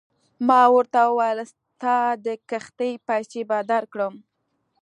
[0.47, 4.13] ما ورته وویل ستا د کښتۍ پیسې به درکړم.